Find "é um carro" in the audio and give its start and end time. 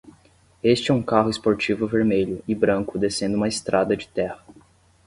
0.89-1.29